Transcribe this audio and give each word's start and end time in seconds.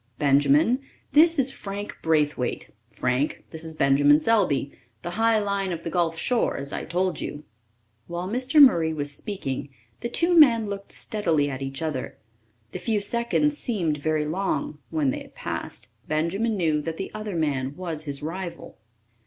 Benjamin, 0.17 0.79
this 1.11 1.37
is 1.37 1.51
Frank 1.51 1.95
Braithwaite. 2.01 2.71
Frank, 2.91 3.45
this 3.51 3.63
is 3.63 3.75
Benjamin 3.75 4.19
Selby, 4.19 4.71
the 5.03 5.11
high 5.11 5.37
line 5.37 5.71
of 5.71 5.83
the 5.83 5.91
gulf 5.91 6.17
shore, 6.17 6.57
as 6.57 6.73
I 6.73 6.85
told 6.85 7.21
you." 7.21 7.43
While 8.07 8.27
Mr. 8.27 8.59
Murray 8.59 8.95
was 8.95 9.11
speaking, 9.11 9.69
the 9.99 10.09
two 10.09 10.35
men 10.35 10.67
looked 10.67 10.91
steadily 10.91 11.51
at 11.51 11.61
each 11.61 11.83
other. 11.83 12.17
The 12.71 12.79
few 12.79 12.99
seconds 12.99 13.59
seemed 13.59 13.97
very 13.97 14.25
long; 14.25 14.79
when 14.89 15.11
they 15.11 15.19
had 15.19 15.35
passed, 15.35 15.89
Benjamin 16.07 16.57
knew 16.57 16.81
that 16.81 16.97
the 16.97 17.11
other 17.13 17.35
man 17.35 17.75
was 17.75 18.05
his 18.05 18.23
rival. 18.23 18.79